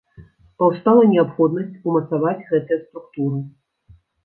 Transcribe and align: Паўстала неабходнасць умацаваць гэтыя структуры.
Паўстала 0.61 1.03
неабходнасць 1.11 1.83
умацаваць 1.93 2.47
гэтыя 2.51 2.83
структуры. 2.87 3.45